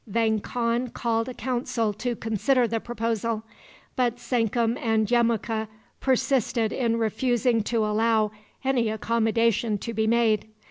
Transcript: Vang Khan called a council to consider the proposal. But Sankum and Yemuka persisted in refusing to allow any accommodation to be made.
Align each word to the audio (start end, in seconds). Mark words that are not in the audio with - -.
Vang 0.07 0.39
Khan 0.39 0.87
called 0.87 1.29
a 1.29 1.33
council 1.35 1.93
to 1.93 2.15
consider 2.15 2.67
the 2.67 2.79
proposal. 2.79 3.43
But 3.95 4.19
Sankum 4.19 4.75
and 4.79 5.05
Yemuka 5.05 5.67
persisted 5.99 6.73
in 6.73 6.97
refusing 6.97 7.61
to 7.65 7.85
allow 7.85 8.31
any 8.63 8.89
accommodation 8.89 9.77
to 9.77 9.93
be 9.93 10.07
made. 10.07 10.47